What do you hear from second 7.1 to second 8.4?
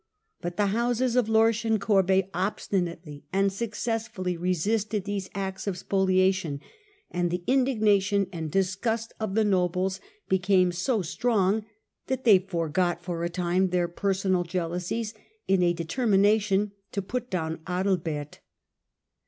and the indignation